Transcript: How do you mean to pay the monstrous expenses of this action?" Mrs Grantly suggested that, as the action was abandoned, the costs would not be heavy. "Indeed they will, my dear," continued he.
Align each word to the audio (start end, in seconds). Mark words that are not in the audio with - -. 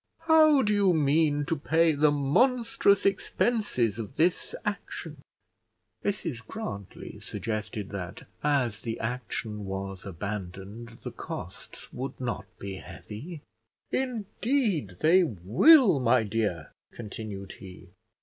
How 0.21 0.63
do 0.63 0.73
you 0.73 0.95
mean 0.95 1.45
to 1.45 1.55
pay 1.55 1.91
the 1.91 2.09
monstrous 2.09 3.05
expenses 3.05 3.99
of 3.99 4.15
this 4.17 4.55
action?" 4.65 5.21
Mrs 6.03 6.43
Grantly 6.47 7.19
suggested 7.19 7.91
that, 7.91 8.23
as 8.43 8.81
the 8.81 8.99
action 8.99 9.63
was 9.63 10.03
abandoned, 10.03 10.89
the 11.03 11.11
costs 11.11 11.93
would 11.93 12.19
not 12.19 12.47
be 12.57 12.77
heavy. 12.77 13.43
"Indeed 13.91 14.95
they 15.01 15.23
will, 15.23 15.99
my 15.99 16.23
dear," 16.23 16.71
continued 16.91 17.51
he. 17.59 17.91